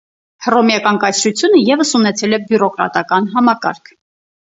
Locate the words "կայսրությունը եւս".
1.03-1.91